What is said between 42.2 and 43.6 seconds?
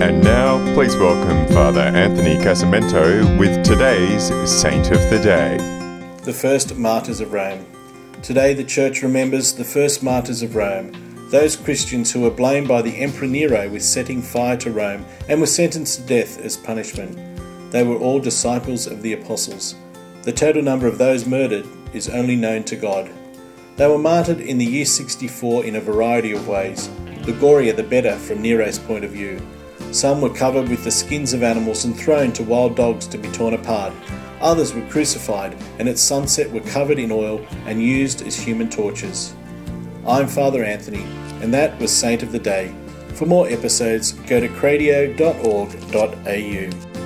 of the Day. For more